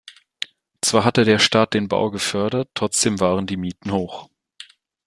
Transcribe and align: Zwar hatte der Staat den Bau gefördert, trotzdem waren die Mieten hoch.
Zwar 0.81 1.05
hatte 1.05 1.25
der 1.25 1.37
Staat 1.37 1.75
den 1.75 1.87
Bau 1.87 2.09
gefördert, 2.09 2.69
trotzdem 2.73 3.19
waren 3.19 3.45
die 3.45 3.55
Mieten 3.55 3.91
hoch. 3.91 4.29